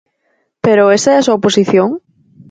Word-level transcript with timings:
¿Pero 0.63 0.83
esa 0.97 1.09
é 1.13 1.17
a 1.19 1.25
súa 1.27 1.41
posición? 1.45 1.89